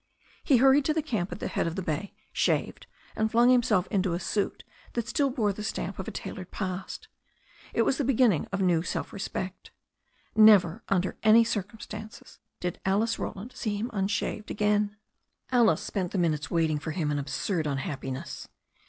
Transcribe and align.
He 0.43 0.57
hurried 0.57 0.83
to 0.85 0.95
the 0.95 1.03
camp 1.03 1.31
at 1.31 1.39
the 1.39 1.47
head 1.47 1.67
of 1.67 1.75
the 1.75 1.83
bay, 1.83 2.15
shaved, 2.33 2.87
and 3.15 3.29
flung 3.31 3.51
himself 3.51 3.85
into 3.91 4.15
a 4.15 4.19
suit 4.19 4.63
that 4.93 5.07
still 5.07 5.29
bore 5.29 5.53
the 5.53 5.61
stamp 5.61 5.99
of 5.99 6.07
a 6.07 6.11
tailored 6.11 6.49
past. 6.49 7.07
It 7.71 7.83
was 7.83 7.97
the 7.99 8.03
beginning 8.03 8.47
of 8.51 8.61
a 8.61 8.63
new 8.63 8.81
self 8.81 9.13
respect. 9.13 9.69
Never 10.35 10.81
under 10.89 11.17
any 11.21 11.43
circumstances 11.43 12.39
did 12.59 12.79
Alice 12.83 13.19
Roland 13.19 13.51
see 13.53 13.75
him 13.77 13.91
unshaved 13.93 14.49
again. 14.49 14.97
Alice 15.51 15.81
spent 15.83 16.13
the 16.13 16.17
minutes 16.17 16.49
waiting 16.49 16.79
for 16.79 16.89
him 16.89 17.11
in 17.11 17.19
absurd 17.19 17.67
unhap 17.67 18.01
piness. 18.01 18.47